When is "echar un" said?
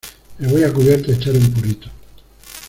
1.15-1.51